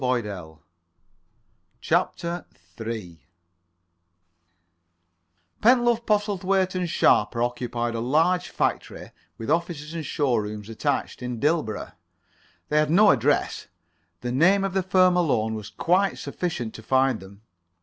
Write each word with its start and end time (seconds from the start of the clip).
[Pg 0.01 0.23
10 0.23 0.31
11] 0.31 0.57
CHAPTER 1.79 2.45
III 2.83 3.21
1 5.61 5.61
Pentlove, 5.61 6.07
Postlethwaite 6.07 6.73
and 6.73 6.89
Sharper 6.89 7.39
occupied 7.43 7.93
a 7.93 7.99
large 7.99 8.49
factory, 8.49 9.11
with 9.37 9.51
offices 9.51 9.93
and 9.93 10.03
showroom 10.03 10.63
attached, 10.67 11.21
in 11.21 11.39
Dilborough. 11.39 11.91
They 12.69 12.79
had 12.79 12.89
no 12.89 13.11
address. 13.11 13.67
The 14.21 14.31
name 14.31 14.63
of 14.63 14.73
the 14.73 14.81
firm 14.81 15.15
alone 15.15 15.53
was 15.53 15.69
quite 15.69 16.17
sufficient 16.17 16.73
to 16.73 16.81
find 16.81 17.19
them. 17.19 17.43